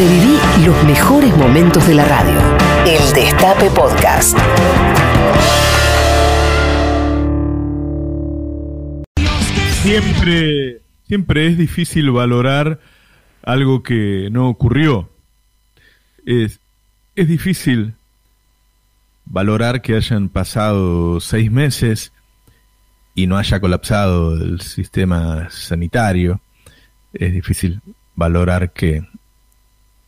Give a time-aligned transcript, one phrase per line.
[0.00, 2.40] Reviví los mejores momentos de la radio.
[2.86, 4.34] El Destape Podcast.
[9.82, 12.80] Siempre, siempre es difícil valorar
[13.42, 15.10] algo que no ocurrió.
[16.24, 16.60] Es,
[17.14, 17.92] es difícil
[19.26, 22.14] valorar que hayan pasado seis meses
[23.14, 26.40] y no haya colapsado el sistema sanitario.
[27.12, 27.82] Es difícil
[28.16, 29.04] valorar que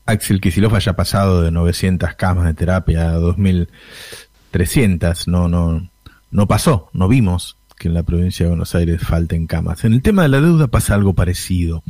[0.06, 5.28] Axel Kicillof haya pasado de 900 camas de terapia a 2300.
[5.28, 5.88] No, no,
[6.30, 9.84] no pasó, no vimos que en la provincia de Buenos Aires falten camas.
[9.84, 11.82] En el tema de la deuda pasa algo parecido.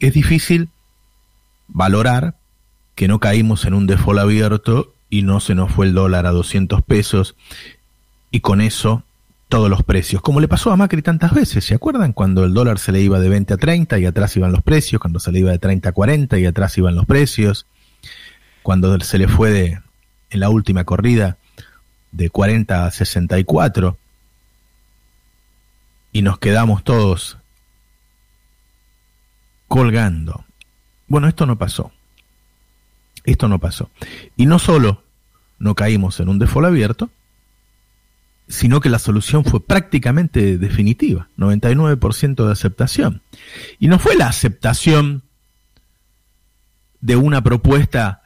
[0.00, 0.68] Es difícil
[1.68, 2.34] valorar
[2.94, 6.32] que no caímos en un default abierto y no se nos fue el dólar a
[6.32, 7.36] 200 pesos
[8.30, 9.04] y con eso
[9.48, 12.12] todos los precios, como le pasó a Macri tantas veces, ¿se acuerdan?
[12.12, 15.00] Cuando el dólar se le iba de 20 a 30 y atrás iban los precios,
[15.00, 17.66] cuando se le iba de 30 a 40 y atrás iban los precios,
[18.62, 19.80] cuando se le fue de,
[20.30, 21.38] en la última corrida
[22.12, 23.96] de 40 a 64
[26.12, 27.38] y nos quedamos todos
[29.66, 30.44] colgando.
[31.06, 31.92] Bueno, esto no pasó.
[33.24, 33.90] Esto no pasó.
[34.36, 35.02] Y no solo
[35.58, 37.10] no caímos en un default abierto,
[38.48, 43.22] sino que la solución fue prácticamente definitiva, 99% de aceptación.
[43.78, 45.22] Y no fue la aceptación
[47.00, 48.22] de una propuesta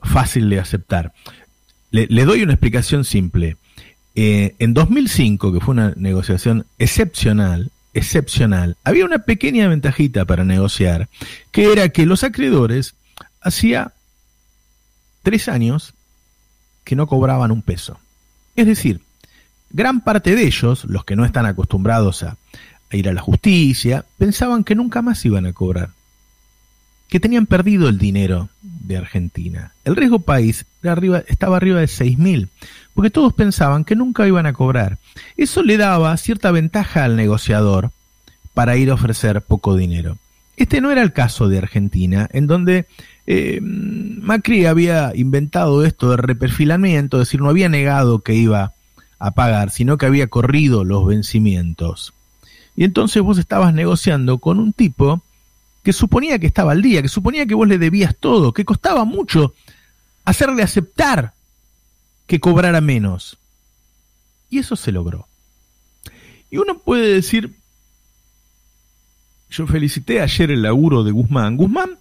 [0.00, 1.12] fácil de aceptar.
[1.90, 3.56] Le, doy una explicación simple.
[4.14, 11.08] Eh, en 2005, que fue una negociación excepcional, excepcional, había una pequeña ventajita para negociar,
[11.52, 12.94] que era que los acreedores
[13.40, 13.92] hacía
[15.22, 15.94] tres años
[16.82, 17.98] que no cobraban un peso.
[18.56, 19.00] Es decir,
[19.74, 22.36] gran parte de ellos, los que no están acostumbrados a,
[22.92, 25.90] ir a la justicia, pensaban que nunca más iban a cobrar,
[27.08, 29.72] que tenían perdido el dinero de Argentina.
[29.84, 32.48] El riesgo país arriba, estaba arriba de 6.000,
[32.94, 34.98] porque todos pensaban que nunca iban a cobrar.
[35.36, 37.90] Eso le daba cierta ventaja al negociador
[38.54, 40.16] para ir a ofrecer poco dinero.
[40.56, 42.86] Este no era el caso de Argentina, en donde
[43.26, 48.73] eh, Macri había inventado esto de reperfilamiento, es decir, no había negado que iba
[49.26, 52.12] a pagar, sino que había corrido los vencimientos.
[52.76, 55.22] Y entonces vos estabas negociando con un tipo
[55.82, 59.04] que suponía que estaba al día, que suponía que vos le debías todo, que costaba
[59.04, 59.54] mucho
[60.24, 61.34] hacerle aceptar
[62.26, 63.38] que cobrara menos.
[64.50, 65.26] Y eso se logró.
[66.50, 67.54] Y uno puede decir,
[69.50, 71.56] yo felicité ayer el laburo de Guzmán.
[71.56, 71.98] Guzmán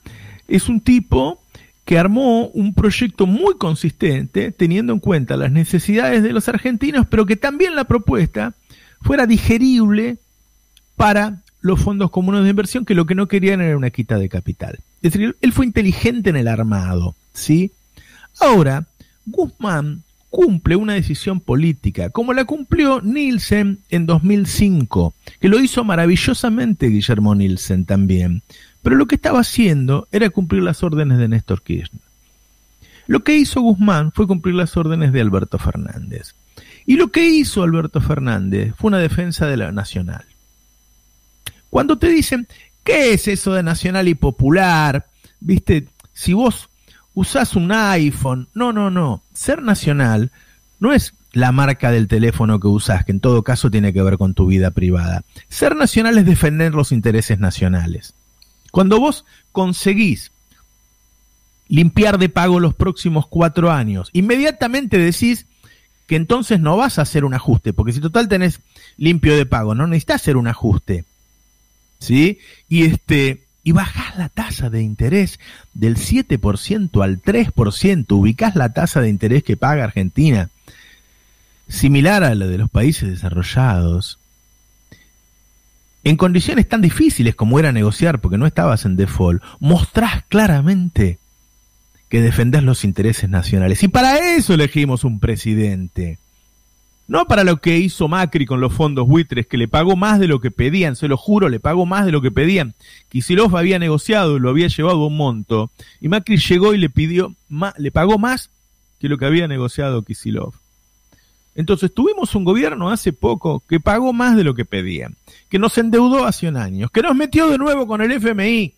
[0.48, 1.42] es un tipo
[1.86, 7.26] que armó un proyecto muy consistente, teniendo en cuenta las necesidades de los argentinos, pero
[7.26, 8.54] que también la propuesta
[9.02, 10.18] fuera digerible
[10.96, 14.30] para los fondos comunes de inversión, que lo que no querían era una quita de
[14.30, 14.80] capital.
[15.02, 17.72] Es decir, él fue inteligente en el armado, ¿sí?
[18.40, 18.86] Ahora,
[19.26, 26.88] Guzmán cumple una decisión política, como la cumplió Nielsen en 2005, que lo hizo maravillosamente
[26.88, 28.42] Guillermo Nielsen también.
[28.84, 32.02] Pero lo que estaba haciendo era cumplir las órdenes de Néstor Kirchner.
[33.08, 36.36] Lo que hizo Guzmán fue cumplir las órdenes de Alberto Fernández.
[36.86, 40.26] Y lo que hizo Alberto Fernández fue una defensa de la nacional.
[41.70, 42.48] Cuando te dicen,
[42.84, 45.08] ¿qué es eso de nacional y popular?
[45.40, 46.70] Viste, si vos
[47.14, 48.48] usás un iPhone.
[48.54, 49.24] No, no, no.
[49.34, 50.32] Ser nacional
[50.80, 54.18] no es la marca del teléfono que usás, que en todo caso tiene que ver
[54.18, 55.24] con tu vida privada.
[55.50, 58.14] Ser nacional es defender los intereses nacionales.
[58.74, 60.32] Cuando vos conseguís
[61.68, 65.46] limpiar de pago los próximos cuatro años, inmediatamente decís
[66.08, 68.62] que entonces no vas a hacer un ajuste, porque si total tenés
[68.98, 71.06] limpio de pago, no necesitas hacer un ajuste.
[72.00, 72.40] ¿Sí?
[72.68, 75.40] Y este, y bajás la tasa de interés
[75.76, 80.50] del 7% al 3%, ubicás la tasa de interés que paga Argentina,
[81.68, 84.18] similar a la de los países desarrollados,
[86.04, 91.20] en condiciones tan difíciles como era negociar porque no estabas en default, mostrás claramente
[92.10, 93.82] que defendés los intereses nacionales.
[93.84, 96.20] Y para eso elegimos un presidente.
[97.08, 100.28] No para lo que hizo Macri con los fondos buitres, que le pagó más de
[100.28, 102.76] lo que pedían, se lo juro, le pagó más de lo que pedían.
[103.10, 105.72] Kisilov había negociado lo había llevado a un monto.
[106.00, 107.36] Y Macri llegó y le pidió,
[107.78, 108.50] le pagó más
[109.00, 110.54] que lo que había negociado Kisilov.
[111.56, 115.16] Entonces tuvimos un gobierno hace poco que pagó más de lo que pedían,
[115.50, 118.74] que nos endeudó hace un año, que nos metió de nuevo con el FMI,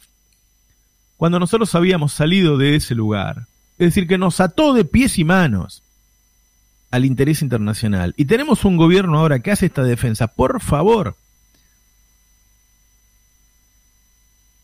[1.17, 3.47] cuando nosotros habíamos salido de ese lugar.
[3.77, 5.83] Es decir, que nos ató de pies y manos
[6.91, 8.13] al interés internacional.
[8.17, 10.27] Y tenemos un gobierno ahora que hace esta defensa.
[10.27, 11.15] Por favor,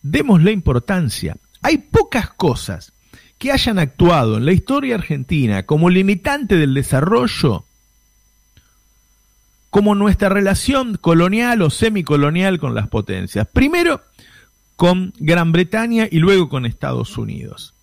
[0.02, 2.94] demos la importancia hay pocas cosas
[3.38, 7.66] que hayan actuado en la historia argentina como limitante del desarrollo
[9.72, 13.48] como nuestra relación colonial o semicolonial con las potencias.
[13.52, 14.02] Primero
[14.76, 17.74] con Gran Bretaña y luego con Estados Unidos.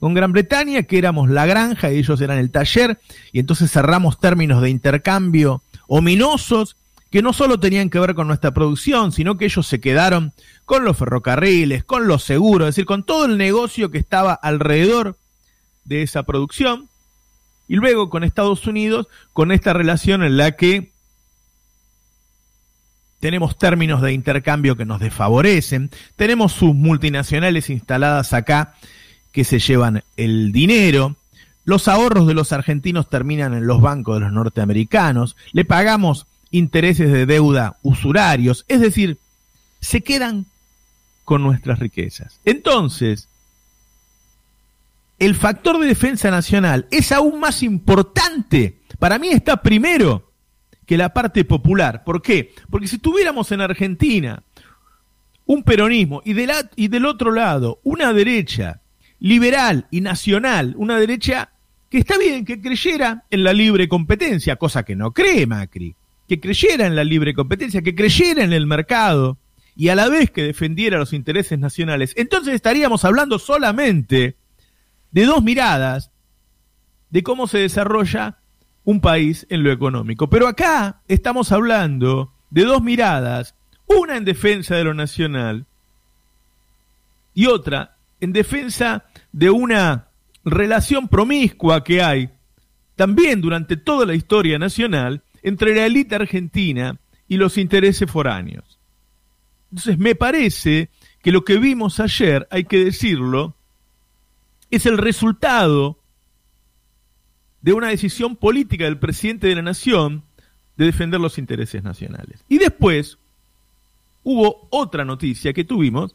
[0.00, 2.98] Con Gran Bretaña, que éramos la granja y ellos eran el taller,
[3.32, 6.76] y entonces cerramos términos de intercambio ominosos
[7.10, 10.32] que no solo tenían que ver con nuestra producción, sino que ellos se quedaron
[10.64, 15.16] con los ferrocarriles, con los seguros, es decir, con todo el negocio que estaba alrededor
[15.84, 16.88] de esa producción.
[17.68, 20.95] Y luego con Estados Unidos, con esta relación en la que
[23.26, 28.76] tenemos términos de intercambio que nos desfavorecen, tenemos sus multinacionales instaladas acá
[29.32, 31.16] que se llevan el dinero,
[31.64, 37.10] los ahorros de los argentinos terminan en los bancos de los norteamericanos, le pagamos intereses
[37.10, 39.18] de deuda usurarios, es decir,
[39.80, 40.46] se quedan
[41.24, 42.38] con nuestras riquezas.
[42.44, 43.26] Entonces,
[45.18, 48.76] el factor de defensa nacional es aún más importante.
[49.00, 50.30] Para mí está primero
[50.86, 52.04] que la parte popular.
[52.04, 52.54] ¿Por qué?
[52.70, 54.42] Porque si tuviéramos en Argentina
[55.44, 56.34] un peronismo y,
[56.76, 58.80] y del otro lado una derecha
[59.18, 61.50] liberal y nacional, una derecha
[61.90, 65.94] que está bien, que creyera en la libre competencia, cosa que no cree Macri,
[66.28, 69.38] que creyera en la libre competencia, que creyera en el mercado
[69.76, 74.36] y a la vez que defendiera los intereses nacionales, entonces estaríamos hablando solamente
[75.10, 76.10] de dos miradas
[77.10, 78.38] de cómo se desarrolla
[78.86, 80.30] un país en lo económico.
[80.30, 83.54] Pero acá estamos hablando de dos miradas,
[83.86, 85.66] una en defensa de lo nacional
[87.34, 90.08] y otra en defensa de una
[90.44, 92.30] relación promiscua que hay
[92.94, 96.98] también durante toda la historia nacional entre la élite argentina
[97.28, 98.78] y los intereses foráneos.
[99.72, 100.90] Entonces me parece
[101.22, 103.56] que lo que vimos ayer, hay que decirlo,
[104.70, 105.98] es el resultado
[107.66, 110.22] de una decisión política del presidente de la nación
[110.76, 112.44] de defender los intereses nacionales.
[112.48, 113.18] Y después
[114.22, 116.14] hubo otra noticia que tuvimos,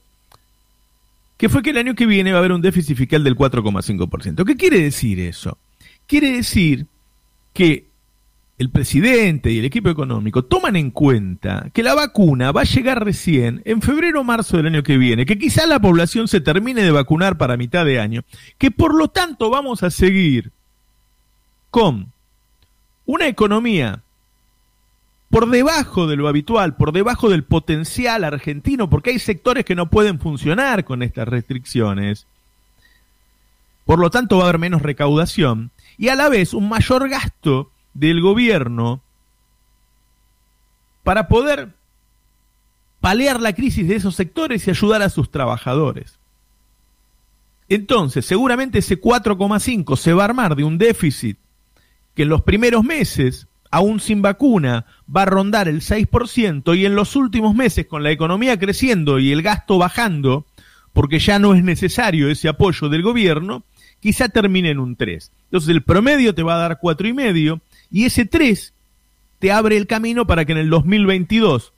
[1.36, 4.45] que fue que el año que viene va a haber un déficit fiscal del 4,5%.
[4.45, 5.57] ¿Qué quiere decir eso?
[6.07, 6.86] Quiere decir
[7.51, 7.86] que
[8.57, 13.04] el presidente y el equipo económico toman en cuenta que la vacuna va a llegar
[13.04, 16.81] recién en febrero o marzo del año que viene, que quizá la población se termine
[16.81, 18.21] de vacunar para mitad de año,
[18.57, 20.54] que por lo tanto vamos a seguir
[21.71, 22.12] con
[23.06, 24.03] una economía
[25.29, 29.89] por debajo de lo habitual, por debajo del potencial argentino, porque hay sectores que no
[29.89, 32.27] pueden funcionar con estas restricciones.
[33.85, 37.71] Por lo tanto, va a haber menos recaudación y a la vez un mayor gasto
[37.94, 39.01] del gobierno
[41.03, 41.69] para poder
[43.00, 46.19] paliar la crisis de esos sectores y ayudar a sus trabajadores.
[47.69, 51.38] Entonces, seguramente ese 4,5 se va a armar de un déficit
[52.15, 56.95] que en los primeros meses, aún sin vacuna, va a rondar el 6% y en
[56.95, 60.45] los últimos meses, con la economía creciendo y el gasto bajando,
[60.93, 63.63] porque ya no es necesario ese apoyo del gobierno,
[63.99, 65.31] quizá termine en un 3.
[65.45, 67.61] Entonces el promedio te va a dar 4,5
[67.91, 68.73] y ese 3
[69.39, 71.73] te abre el camino para que en el 2022,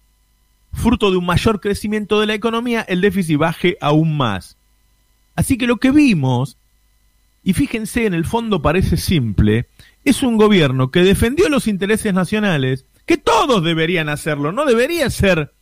[0.74, 4.58] fruto de un mayor crecimiento de la economía, el déficit baje aún más.
[5.36, 6.58] Así que lo que vimos,
[7.44, 9.68] y fíjense, en el fondo parece simple,
[10.04, 15.54] es un gobierno que defendió los intereses nacionales, que todos deberían hacerlo, no debería ser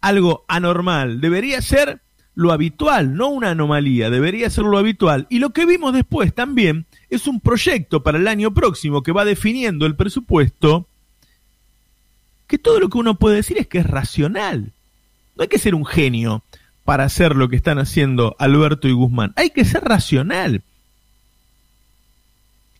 [0.00, 2.00] algo anormal, debería ser
[2.34, 5.26] lo habitual, no una anomalía, debería ser lo habitual.
[5.28, 9.24] Y lo que vimos después también es un proyecto para el año próximo que va
[9.24, 10.86] definiendo el presupuesto,
[12.46, 14.72] que todo lo que uno puede decir es que es racional.
[15.36, 16.44] No hay que ser un genio
[16.84, 20.62] para hacer lo que están haciendo Alberto y Guzmán, hay que ser racional.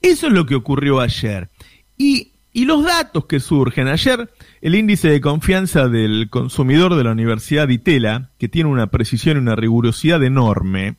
[0.02, 1.48] Eso es lo que ocurrió ayer.
[1.96, 3.86] Y, los datos que surgen.
[3.86, 8.88] Ayer el índice de confianza del consumidor de la Universidad de Itela, que tiene una
[8.88, 10.96] precisión y una rigurosidad enorme,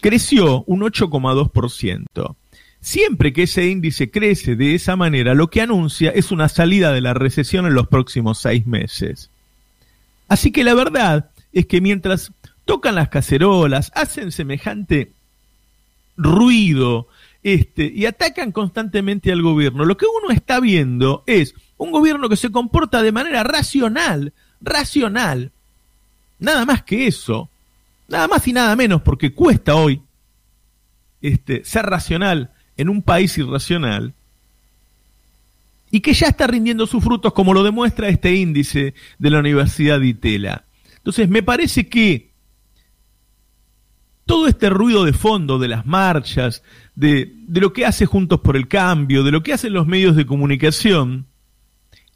[0.00, 2.36] creció un 8,2%.
[2.80, 7.00] Siempre que ese índice crece de esa manera, lo que anuncia es una salida de
[7.00, 9.30] la recesión en los próximos seis meses.
[10.26, 12.32] Así que la verdad es que mientras
[12.64, 15.12] tocan las cacerolas, hacen semejante
[16.16, 17.08] ruido,
[17.42, 19.84] este, y atacan constantemente al gobierno.
[19.84, 25.50] Lo que uno está viendo es un gobierno que se comporta de manera racional, racional,
[26.38, 27.48] nada más que eso,
[28.08, 30.02] nada más y nada menos, porque cuesta hoy
[31.20, 34.14] este, ser racional en un país irracional,
[35.90, 40.00] y que ya está rindiendo sus frutos, como lo demuestra este índice de la Universidad
[40.00, 40.64] de Itela.
[40.96, 42.31] Entonces, me parece que
[44.26, 46.62] todo este ruido de fondo de las marchas,
[46.94, 50.16] de, de lo que hace Juntos por el Cambio, de lo que hacen los medios
[50.16, 51.26] de comunicación,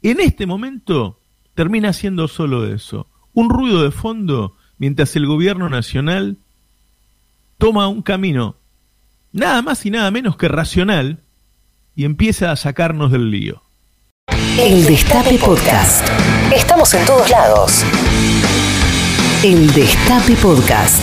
[0.01, 1.19] en este momento
[1.55, 6.37] termina siendo solo eso, un ruido de fondo mientras el gobierno nacional
[7.57, 8.55] toma un camino
[9.31, 11.23] nada más y nada menos que racional
[11.95, 13.63] y empieza a sacarnos del lío.
[14.59, 16.07] El Destape Podcast.
[16.53, 17.83] Estamos en todos lados.
[19.43, 21.01] El Destape Podcast.